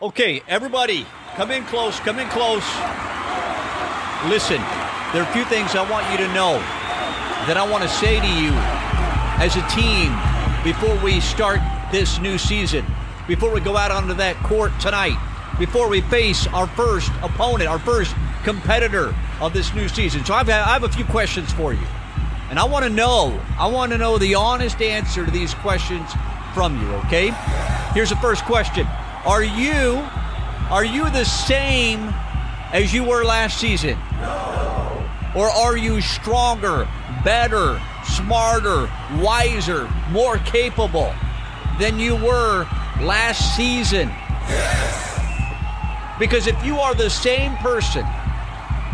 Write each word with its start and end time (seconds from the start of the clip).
Okay, 0.00 0.42
everybody, 0.46 1.04
come 1.34 1.50
in 1.50 1.64
close, 1.64 1.98
come 1.98 2.20
in 2.20 2.28
close. 2.28 2.62
Listen, 4.30 4.62
there 5.10 5.24
are 5.24 5.28
a 5.28 5.32
few 5.32 5.44
things 5.46 5.74
I 5.74 5.84
want 5.90 6.08
you 6.12 6.18
to 6.18 6.32
know 6.32 6.52
that 7.50 7.56
I 7.56 7.68
want 7.68 7.82
to 7.82 7.88
say 7.88 8.20
to 8.20 8.26
you 8.38 8.52
as 9.42 9.56
a 9.56 9.66
team 9.74 10.14
before 10.62 10.94
we 11.02 11.18
start 11.18 11.58
this 11.90 12.20
new 12.20 12.38
season, 12.38 12.86
before 13.26 13.50
we 13.50 13.58
go 13.58 13.76
out 13.76 13.90
onto 13.90 14.14
that 14.14 14.36
court 14.44 14.70
tonight, 14.78 15.18
before 15.58 15.88
we 15.88 16.00
face 16.02 16.46
our 16.46 16.68
first 16.68 17.10
opponent, 17.20 17.68
our 17.68 17.80
first 17.80 18.14
competitor 18.44 19.12
of 19.40 19.52
this 19.52 19.74
new 19.74 19.88
season. 19.88 20.24
So 20.24 20.32
I've, 20.32 20.48
I 20.48 20.62
have 20.62 20.84
a 20.84 20.88
few 20.88 21.06
questions 21.06 21.52
for 21.54 21.72
you. 21.72 21.86
And 22.50 22.60
I 22.60 22.64
want 22.66 22.84
to 22.84 22.90
know, 22.90 23.36
I 23.58 23.66
want 23.66 23.90
to 23.90 23.98
know 23.98 24.16
the 24.16 24.36
honest 24.36 24.80
answer 24.80 25.24
to 25.24 25.30
these 25.32 25.54
questions 25.54 26.08
from 26.54 26.80
you, 26.80 26.88
okay? 27.06 27.32
Here's 27.94 28.10
the 28.10 28.16
first 28.22 28.44
question. 28.44 28.86
Are 29.24 29.42
you 29.42 30.04
are 30.70 30.84
you 30.84 31.08
the 31.10 31.24
same 31.24 32.12
as 32.72 32.92
you 32.92 33.02
were 33.02 33.24
last 33.24 33.58
season? 33.58 33.98
No. 34.20 35.02
Or 35.34 35.48
are 35.48 35.78
you 35.78 36.02
stronger, 36.02 36.86
better, 37.24 37.80
smarter, 38.04 38.90
wiser, 39.18 39.88
more 40.10 40.36
capable 40.38 41.14
than 41.78 41.98
you 41.98 42.16
were 42.16 42.66
last 43.00 43.56
season? 43.56 44.08
Yes. 44.08 46.18
Because 46.18 46.46
if 46.46 46.62
you 46.62 46.78
are 46.78 46.94
the 46.94 47.08
same 47.08 47.56
person, 47.56 48.04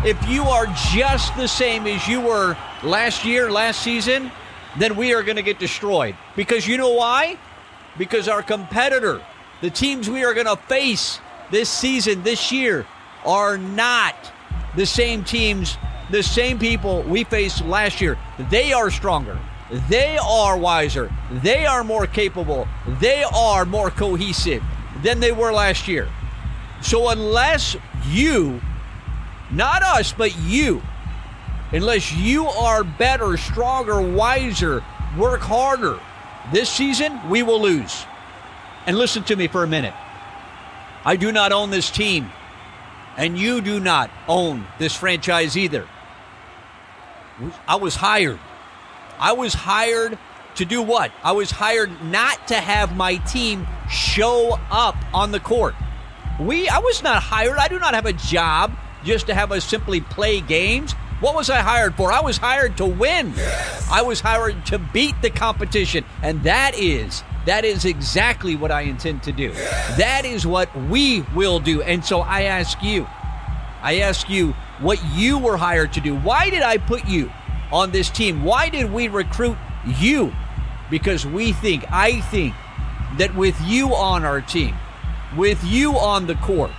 if 0.05 0.29
you 0.29 0.43
are 0.43 0.67
just 0.93 1.35
the 1.35 1.47
same 1.47 1.87
as 1.87 2.07
you 2.07 2.21
were 2.21 2.55
last 2.83 3.25
year, 3.25 3.51
last 3.51 3.81
season, 3.81 4.31
then 4.77 4.95
we 4.95 5.13
are 5.13 5.23
going 5.23 5.37
to 5.37 5.43
get 5.43 5.59
destroyed. 5.59 6.15
Because 6.37 6.67
you 6.67 6.77
know 6.77 6.91
why? 6.91 7.37
Because 7.97 8.29
our 8.29 8.43
competitor 8.43 9.21
the 9.61 9.69
teams 9.69 10.09
we 10.09 10.23
are 10.23 10.33
going 10.33 10.47
to 10.47 10.55
face 10.55 11.19
this 11.51 11.69
season, 11.69 12.23
this 12.23 12.51
year, 12.51 12.85
are 13.25 13.57
not 13.57 14.15
the 14.75 14.85
same 14.85 15.23
teams, 15.23 15.77
the 16.11 16.23
same 16.23 16.59
people 16.59 17.01
we 17.03 17.23
faced 17.23 17.63
last 17.65 18.01
year. 18.01 18.17
They 18.49 18.73
are 18.73 18.91
stronger. 18.91 19.39
They 19.89 20.17
are 20.17 20.57
wiser. 20.57 21.11
They 21.31 21.65
are 21.65 21.83
more 21.83 22.05
capable. 22.05 22.67
They 22.99 23.23
are 23.23 23.65
more 23.65 23.89
cohesive 23.89 24.63
than 25.03 25.19
they 25.19 25.31
were 25.31 25.51
last 25.51 25.87
year. 25.87 26.07
So, 26.81 27.09
unless 27.09 27.75
you, 28.07 28.61
not 29.49 29.81
us, 29.81 30.13
but 30.13 30.37
you, 30.39 30.83
unless 31.71 32.13
you 32.13 32.45
are 32.45 32.83
better, 32.83 33.37
stronger, 33.37 34.01
wiser, 34.01 34.83
work 35.17 35.41
harder, 35.41 35.99
this 36.53 36.69
season, 36.69 37.19
we 37.27 37.41
will 37.41 37.61
lose. 37.61 38.05
And 38.85 38.97
listen 38.97 39.23
to 39.23 39.35
me 39.35 39.47
for 39.47 39.63
a 39.63 39.67
minute. 39.67 39.93
I 41.03 41.15
do 41.15 41.31
not 41.31 41.51
own 41.51 41.69
this 41.69 41.89
team, 41.89 42.31
and 43.17 43.37
you 43.37 43.61
do 43.61 43.79
not 43.79 44.09
own 44.27 44.65
this 44.79 44.95
franchise 44.95 45.57
either. 45.57 45.87
I 47.67 47.75
was 47.75 47.95
hired. 47.95 48.39
I 49.19 49.33
was 49.33 49.53
hired 49.53 50.17
to 50.55 50.65
do 50.65 50.81
what? 50.81 51.11
I 51.23 51.33
was 51.33 51.51
hired 51.51 51.91
not 52.03 52.47
to 52.47 52.55
have 52.55 52.95
my 52.95 53.17
team 53.17 53.67
show 53.89 54.57
up 54.71 54.95
on 55.13 55.31
the 55.31 55.39
court. 55.39 55.75
We 56.39 56.67
I 56.67 56.79
was 56.79 57.03
not 57.03 57.21
hired. 57.21 57.57
I 57.57 57.67
do 57.67 57.79
not 57.79 57.93
have 57.93 58.05
a 58.05 58.13
job 58.13 58.71
just 59.03 59.27
to 59.27 59.33
have 59.33 59.51
us 59.51 59.63
simply 59.63 60.01
play 60.01 60.41
games. 60.41 60.93
What 61.19 61.35
was 61.35 61.49
I 61.49 61.59
hired 61.59 61.95
for? 61.95 62.11
I 62.11 62.19
was 62.21 62.37
hired 62.37 62.77
to 62.77 62.85
win. 62.85 63.33
Yes. 63.35 63.87
I 63.89 64.01
was 64.01 64.19
hired 64.19 64.65
to 64.67 64.79
beat 64.79 65.15
the 65.21 65.29
competition, 65.29 66.03
and 66.21 66.43
that 66.43 66.77
is 66.77 67.23
that 67.45 67.63
is 67.63 67.85
exactly 67.85 68.55
what 68.55 68.71
I 68.71 68.81
intend 68.81 69.23
to 69.23 69.31
do. 69.31 69.51
That 69.97 70.23
is 70.25 70.45
what 70.45 70.75
we 70.87 71.21
will 71.35 71.59
do. 71.59 71.81
And 71.81 72.03
so 72.03 72.21
I 72.21 72.43
ask 72.43 72.81
you, 72.81 73.07
I 73.81 73.99
ask 73.99 74.29
you 74.29 74.53
what 74.79 74.99
you 75.13 75.37
were 75.37 75.57
hired 75.57 75.93
to 75.93 76.01
do. 76.01 76.15
Why 76.15 76.49
did 76.49 76.63
I 76.63 76.77
put 76.77 77.05
you 77.05 77.31
on 77.71 77.91
this 77.91 78.09
team? 78.09 78.43
Why 78.43 78.69
did 78.69 78.91
we 78.91 79.07
recruit 79.07 79.57
you? 79.85 80.33
Because 80.89 81.25
we 81.25 81.53
think, 81.53 81.85
I 81.91 82.21
think, 82.21 82.53
that 83.17 83.35
with 83.35 83.59
you 83.61 83.93
on 83.93 84.25
our 84.25 84.41
team, 84.41 84.75
with 85.37 85.63
you 85.63 85.93
on 85.97 86.27
the 86.27 86.35
court 86.35 86.71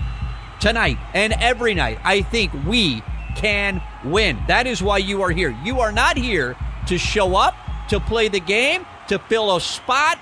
tonight 0.61 0.99
and 1.15 1.33
every 1.35 1.75
night, 1.75 1.99
I 2.05 2.23
think 2.23 2.53
we 2.67 3.03
can 3.37 3.81
win. 4.05 4.39
That 4.49 4.67
is 4.67 4.83
why 4.83 4.99
you 4.99 5.23
are 5.23 5.31
here. 5.31 5.57
You 5.63 5.81
are 5.81 5.93
not 5.93 6.17
here 6.17 6.57
to 6.87 6.99
show 6.99 7.37
up, 7.37 7.55
to 7.89 8.01
play 8.01 8.29
the 8.29 8.41
game, 8.41 8.85
to 9.09 9.19
fill 9.19 9.57
a 9.57 9.61
spot, 9.61 10.19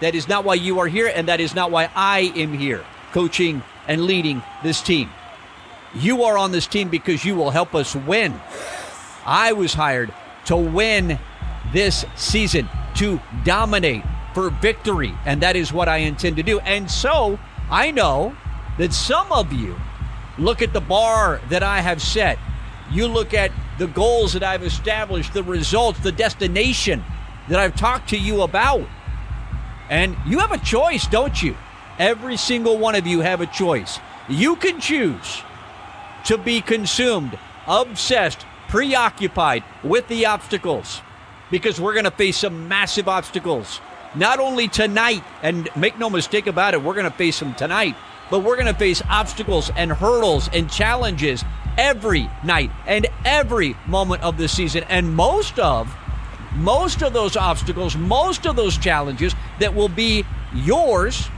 that 0.00 0.14
is 0.14 0.28
not 0.28 0.44
why 0.44 0.54
you 0.54 0.78
are 0.80 0.88
here, 0.88 1.10
and 1.14 1.28
that 1.28 1.40
is 1.40 1.54
not 1.54 1.70
why 1.70 1.90
I 1.94 2.32
am 2.36 2.52
here, 2.52 2.84
coaching 3.12 3.62
and 3.88 4.04
leading 4.04 4.42
this 4.62 4.80
team. 4.82 5.10
You 5.94 6.24
are 6.24 6.36
on 6.36 6.52
this 6.52 6.66
team 6.66 6.88
because 6.88 7.24
you 7.24 7.34
will 7.34 7.50
help 7.50 7.74
us 7.74 7.94
win. 7.94 8.38
I 9.24 9.52
was 9.52 9.74
hired 9.74 10.12
to 10.46 10.56
win 10.56 11.18
this 11.72 12.04
season, 12.14 12.68
to 12.96 13.20
dominate 13.44 14.04
for 14.34 14.50
victory, 14.50 15.14
and 15.24 15.40
that 15.42 15.56
is 15.56 15.72
what 15.72 15.88
I 15.88 15.98
intend 15.98 16.36
to 16.36 16.42
do. 16.42 16.60
And 16.60 16.90
so 16.90 17.38
I 17.70 17.90
know 17.90 18.36
that 18.78 18.92
some 18.92 19.32
of 19.32 19.52
you 19.52 19.76
look 20.38 20.60
at 20.60 20.72
the 20.72 20.80
bar 20.80 21.40
that 21.48 21.62
I 21.62 21.80
have 21.80 22.02
set, 22.02 22.38
you 22.90 23.06
look 23.06 23.32
at 23.32 23.50
the 23.78 23.86
goals 23.86 24.34
that 24.34 24.42
I've 24.42 24.62
established, 24.62 25.32
the 25.32 25.42
results, 25.42 26.00
the 26.00 26.12
destination 26.12 27.02
that 27.48 27.58
I've 27.58 27.74
talked 27.76 28.10
to 28.10 28.18
you 28.18 28.42
about. 28.42 28.86
And 29.88 30.16
you 30.26 30.38
have 30.40 30.52
a 30.52 30.58
choice, 30.58 31.06
don't 31.06 31.42
you? 31.42 31.56
Every 31.98 32.36
single 32.36 32.78
one 32.78 32.94
of 32.94 33.06
you 33.06 33.20
have 33.20 33.40
a 33.40 33.46
choice. 33.46 33.98
You 34.28 34.56
can 34.56 34.80
choose 34.80 35.42
to 36.24 36.36
be 36.36 36.60
consumed, 36.60 37.38
obsessed, 37.66 38.44
preoccupied 38.68 39.62
with 39.84 40.08
the 40.08 40.26
obstacles 40.26 41.00
because 41.50 41.80
we're 41.80 41.92
going 41.92 42.04
to 42.04 42.10
face 42.10 42.38
some 42.38 42.68
massive 42.68 43.08
obstacles. 43.08 43.80
Not 44.14 44.40
only 44.40 44.66
tonight, 44.66 45.22
and 45.42 45.68
make 45.76 45.98
no 45.98 46.10
mistake 46.10 46.46
about 46.46 46.74
it, 46.74 46.82
we're 46.82 46.94
going 46.94 47.10
to 47.10 47.16
face 47.16 47.38
them 47.38 47.54
tonight, 47.54 47.94
but 48.30 48.40
we're 48.40 48.56
going 48.56 48.66
to 48.66 48.74
face 48.74 49.02
obstacles 49.08 49.70
and 49.76 49.92
hurdles 49.92 50.48
and 50.52 50.70
challenges 50.70 51.44
every 51.78 52.28
night 52.42 52.70
and 52.86 53.06
every 53.24 53.76
moment 53.86 54.22
of 54.22 54.38
the 54.38 54.48
season. 54.48 54.84
And 54.88 55.14
most 55.14 55.58
of 55.58 55.94
most 56.56 57.02
of 57.02 57.12
those 57.12 57.36
obstacles, 57.36 57.96
most 57.96 58.46
of 58.46 58.56
those 58.56 58.76
challenges 58.78 59.34
that 59.60 59.74
will 59.74 59.88
be 59.88 60.24
yours, 60.54 61.28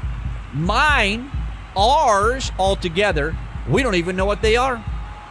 mine, 0.53 1.31
ours 1.77 2.53
altogether, 2.59 3.37
we 3.69 3.83
don't 3.83 3.97
even 3.97 4.17
know 4.17 4.25
what 4.25 4.43
they 4.43 4.57
are. 4.57 4.83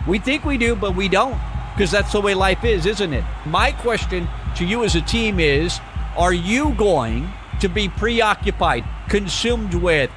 We 0.07 0.19
think 0.19 0.45
we 0.45 0.57
do, 0.57 0.75
but 0.75 0.95
we 0.95 1.07
don't 1.09 1.39
because 1.77 1.91
that's 1.91 2.11
the 2.11 2.21
way 2.21 2.33
life 2.33 2.63
is, 2.63 2.87
isn't 2.87 3.13
it? 3.13 3.23
My 3.45 3.71
question 3.71 4.27
to 4.55 4.65
you 4.65 4.83
as 4.83 4.95
a 4.95 5.01
team 5.01 5.39
is 5.39 5.79
are 6.17 6.33
you 6.33 6.73
going 6.73 7.31
to 7.59 7.69
be 7.69 7.87
preoccupied, 7.87 8.83
consumed 9.07 9.75
with, 9.75 10.09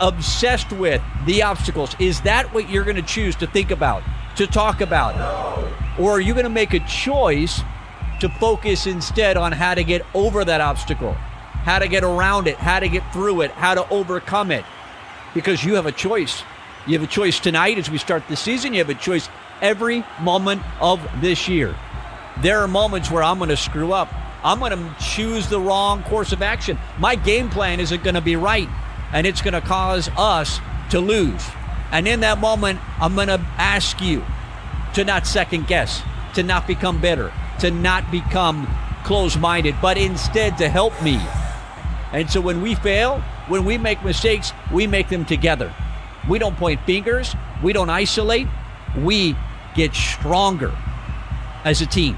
obsessed 0.00 0.70
with 0.72 1.00
the 1.24 1.42
obstacles? 1.42 1.96
Is 1.98 2.20
that 2.22 2.52
what 2.52 2.68
you're 2.68 2.84
going 2.84 2.96
to 2.96 3.02
choose 3.02 3.34
to 3.36 3.46
think 3.46 3.70
about, 3.70 4.02
to 4.36 4.46
talk 4.46 4.82
about? 4.82 5.16
Or 5.98 6.12
are 6.12 6.20
you 6.20 6.34
going 6.34 6.44
to 6.44 6.50
make 6.50 6.74
a 6.74 6.80
choice 6.80 7.62
to 8.20 8.28
focus 8.28 8.86
instead 8.86 9.36
on 9.36 9.52
how 9.52 9.74
to 9.74 9.84
get 9.84 10.04
over 10.14 10.44
that 10.44 10.60
obstacle, 10.60 11.12
how 11.12 11.78
to 11.78 11.88
get 11.88 12.04
around 12.04 12.46
it, 12.46 12.56
how 12.56 12.80
to 12.80 12.88
get 12.88 13.02
through 13.12 13.42
it, 13.42 13.50
how 13.52 13.74
to 13.74 13.88
overcome 13.90 14.50
it. 14.50 14.64
Because 15.34 15.64
you 15.64 15.74
have 15.74 15.86
a 15.86 15.92
choice. 15.92 16.42
You 16.86 16.98
have 16.98 17.02
a 17.02 17.12
choice 17.12 17.40
tonight 17.40 17.78
as 17.78 17.90
we 17.90 17.98
start 17.98 18.26
the 18.28 18.36
season. 18.36 18.72
You 18.72 18.78
have 18.78 18.90
a 18.90 18.94
choice 18.94 19.28
every 19.60 20.04
moment 20.20 20.62
of 20.80 21.00
this 21.20 21.48
year. 21.48 21.74
There 22.40 22.60
are 22.60 22.68
moments 22.68 23.10
where 23.10 23.22
I'm 23.22 23.38
going 23.38 23.50
to 23.50 23.56
screw 23.56 23.92
up. 23.92 24.12
I'm 24.44 24.58
going 24.60 24.72
to 24.72 24.94
choose 25.02 25.48
the 25.48 25.58
wrong 25.58 26.02
course 26.04 26.32
of 26.32 26.42
action. 26.42 26.78
My 26.98 27.16
game 27.16 27.48
plan 27.48 27.80
isn't 27.80 28.04
going 28.04 28.14
to 28.14 28.20
be 28.20 28.36
right, 28.36 28.68
and 29.12 29.26
it's 29.26 29.42
going 29.42 29.54
to 29.54 29.60
cause 29.60 30.08
us 30.16 30.60
to 30.90 31.00
lose. 31.00 31.44
And 31.90 32.06
in 32.06 32.20
that 32.20 32.38
moment, 32.38 32.80
I'm 33.00 33.14
going 33.14 33.28
to 33.28 33.40
ask 33.56 34.00
you 34.00 34.24
to 34.94 35.04
not 35.04 35.26
second 35.26 35.66
guess, 35.66 36.02
to 36.34 36.42
not 36.42 36.66
become 36.66 37.00
bitter, 37.00 37.32
to 37.60 37.70
not 37.70 38.10
become 38.10 38.66
closed 39.04 39.38
minded, 39.38 39.76
but 39.80 39.96
instead 39.96 40.58
to 40.58 40.68
help 40.68 41.00
me. 41.02 41.20
And 42.12 42.28
so 42.28 42.40
when 42.40 42.60
we 42.60 42.74
fail, 42.74 43.20
when 43.48 43.64
we 43.64 43.78
make 43.78 44.04
mistakes, 44.04 44.52
we 44.72 44.86
make 44.86 45.08
them 45.08 45.24
together. 45.24 45.72
We 46.28 46.38
don't 46.38 46.56
point 46.56 46.80
fingers, 46.86 47.34
we 47.62 47.72
don't 47.72 47.90
isolate, 47.90 48.48
we 48.98 49.36
get 49.74 49.94
stronger 49.94 50.76
as 51.64 51.80
a 51.80 51.86
team. 51.86 52.16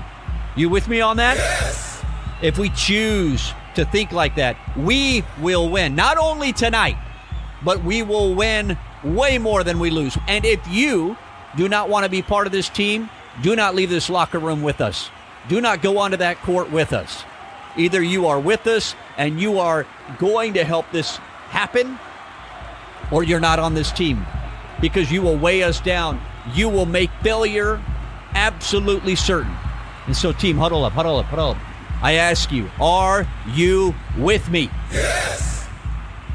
You 0.56 0.70
with 0.70 0.88
me 0.88 1.00
on 1.00 1.19
that? 1.19 1.37
Yes. 1.37 2.05
If 2.41 2.58
we 2.58 2.70
choose 2.70 3.52
to 3.75 3.84
think 3.84 4.12
like 4.12 4.37
that, 4.37 4.56
we 4.76 5.25
will 5.41 5.69
win. 5.69 5.94
Not 5.94 6.17
only 6.17 6.52
tonight, 6.52 6.96
but 7.62 7.84
we 7.84 8.02
will 8.02 8.34
win 8.34 8.79
way 9.05 9.38
more 9.38 9.62
than 9.62 9.79
we 9.79 9.91
lose. 9.91 10.17
And 10.26 10.44
if 10.44 10.67
you 10.69 11.17
do 11.56 11.69
not 11.69 11.88
want 11.88 12.05
to 12.05 12.11
be 12.11 12.23
part 12.23 12.46
of 12.46 12.52
this 12.52 12.69
team, 12.69 13.11
do 13.43 13.55
not 13.55 13.75
leave 13.75 13.91
this 13.91 14.08
locker 14.08 14.38
room 14.38 14.62
with 14.62 14.81
us 14.81 15.11
do 15.49 15.61
not 15.61 15.83
go 15.83 15.99
onto 15.99 16.17
that 16.19 16.39
court 16.39 16.71
with 16.71 16.93
us. 16.93 17.25
Either 17.77 18.03
you 18.03 18.27
are 18.27 18.41
with 18.41 18.67
us 18.67 18.95
and 19.17 19.41
you 19.41 19.59
are 19.59 19.87
going 20.19 20.55
to 20.55 20.65
help 20.65 20.91
this 20.93 21.17
happen, 21.49 21.99
or 23.11 23.23
you're 23.25 23.41
not 23.41 23.59
on 23.59 23.75
this 23.75 23.91
team 23.93 24.25
because 24.81 25.11
you 25.11 25.23
will 25.23 25.37
weigh 25.37 25.62
us 25.62 25.81
down. 25.81 26.21
You 26.55 26.69
will 26.69 26.87
make 26.87 27.11
failure 27.23 27.81
absolutely 28.35 29.17
certain. 29.17 29.55
And 30.06 30.17
so, 30.17 30.33
team, 30.33 30.56
huddle 30.56 30.85
up, 30.85 30.93
huddle 30.93 31.17
up, 31.17 31.27
huddle 31.27 31.51
up. 31.51 31.56
I 32.03 32.15
ask 32.15 32.53
you, 32.53 32.71
are 32.81 33.27
you 33.53 33.94
with 34.17 34.49
me? 34.51 34.71
Yes. 34.93 35.69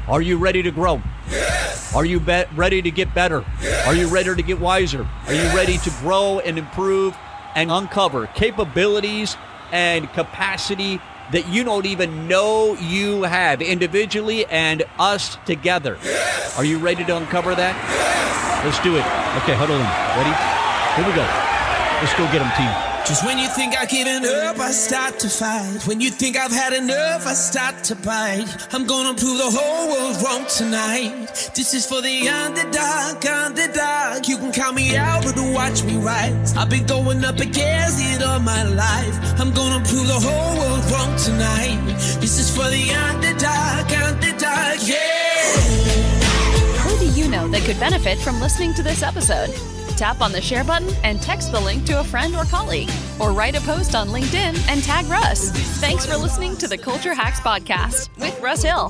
Are 0.06 0.20
you 0.20 0.36
ready 0.36 0.62
to 0.62 0.70
grow? 0.70 1.00
Yes. 1.30 1.94
Are 1.94 2.04
you 2.04 2.20
be- 2.20 2.44
ready 2.54 2.82
to 2.82 2.90
get 2.90 3.14
better? 3.14 3.44
Yes. 3.62 3.86
Are 3.86 3.94
you 3.94 4.08
ready 4.08 4.34
to 4.34 4.42
get 4.42 4.60
wiser? 4.60 5.08
Are 5.26 5.32
you 5.32 5.46
ready 5.56 5.78
to 5.78 5.90
grow 6.00 6.40
and 6.40 6.58
improve 6.58 7.16
and 7.54 7.70
uncover 7.70 8.26
capabilities 8.28 9.36
and 9.72 10.12
capacity 10.12 11.00
that 11.32 11.48
you 11.48 11.64
don't 11.64 11.86
even 11.86 12.28
know 12.28 12.74
you 12.74 13.22
have 13.22 13.62
individually 13.62 14.46
and 14.46 14.84
us 14.98 15.36
together? 15.46 15.98
Are 16.56 16.64
you 16.64 16.78
ready 16.78 17.04
to 17.04 17.16
uncover 17.16 17.54
that? 17.54 17.74
Let's 18.64 18.78
do 18.80 18.96
it. 18.96 19.04
Okay, 19.42 19.54
huddle 19.54 19.76
in. 19.76 19.88
Ready? 20.16 20.34
Here 20.96 21.06
we 21.06 21.14
go. 21.16 21.26
Let's 22.00 22.14
go 22.14 22.24
get 22.30 22.38
them, 22.38 22.52
team. 22.56 22.93
Just 23.06 23.22
when 23.22 23.38
you 23.38 23.48
think 23.48 23.76
I've 23.78 23.90
given 23.90 24.24
up, 24.24 24.58
I 24.58 24.70
start 24.70 25.18
to 25.20 25.28
fight. 25.28 25.86
When 25.86 26.00
you 26.00 26.10
think 26.10 26.38
I've 26.38 26.50
had 26.50 26.72
enough, 26.72 27.26
I 27.26 27.34
start 27.34 27.84
to 27.84 27.96
bite. 27.96 28.46
I'm 28.72 28.86
gonna 28.86 29.12
prove 29.12 29.36
the 29.36 29.50
whole 29.50 29.90
world 29.92 30.16
wrong 30.22 30.46
tonight. 30.46 31.26
This 31.54 31.74
is 31.74 31.84
for 31.84 32.00
the 32.00 32.28
underdog, 32.30 33.26
underdog. 33.26 34.26
You 34.26 34.38
can 34.38 34.52
count 34.52 34.76
me 34.76 34.96
out, 34.96 35.22
but 35.22 35.36
watch 35.52 35.84
me 35.84 35.96
rise. 35.98 36.56
I've 36.56 36.70
been 36.70 36.86
going 36.86 37.22
up 37.26 37.40
against 37.40 37.98
it 38.00 38.22
all 38.22 38.40
my 38.40 38.62
life. 38.62 39.14
I'm 39.38 39.52
gonna 39.52 39.84
prove 39.84 40.06
the 40.06 40.20
whole 40.26 40.58
world 40.58 40.84
wrong 40.90 41.14
tonight. 41.18 41.84
This 42.22 42.38
is 42.38 42.48
for 42.56 42.70
the 42.70 42.90
underdog, 42.90 43.92
underdog, 43.92 44.78
yeah. 44.80 45.60
Who 46.80 46.98
do 46.98 47.06
you 47.20 47.28
know 47.28 47.48
that 47.48 47.64
could 47.66 47.78
benefit 47.78 48.16
from 48.20 48.40
listening 48.40 48.72
to 48.74 48.82
this 48.82 49.02
episode? 49.02 49.50
Tap 49.96 50.20
on 50.20 50.32
the 50.32 50.40
share 50.40 50.64
button 50.64 50.88
and 51.04 51.20
text 51.22 51.52
the 51.52 51.60
link 51.60 51.84
to 51.86 52.00
a 52.00 52.04
friend 52.04 52.34
or 52.34 52.44
colleague, 52.44 52.90
or 53.20 53.32
write 53.32 53.56
a 53.56 53.60
post 53.60 53.94
on 53.94 54.08
LinkedIn 54.08 54.68
and 54.68 54.82
tag 54.82 55.06
Russ. 55.06 55.50
Thanks 55.80 56.04
for 56.06 56.16
listening 56.16 56.56
to 56.56 56.68
the 56.68 56.78
Culture 56.78 57.14
Hacks 57.14 57.40
Podcast 57.40 58.08
with 58.18 58.38
Russ 58.40 58.62
Hill. 58.62 58.88